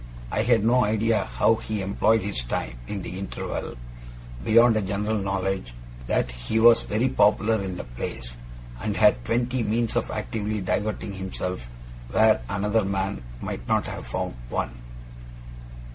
[0.31, 3.75] I had no idea how he employed his time in the interval,
[4.43, 5.75] beyond a general knowledge
[6.07, 8.35] that he was very popular in the place,
[8.81, 11.69] and had twenty means of actively diverting himself
[12.09, 14.73] where another man might not have found one.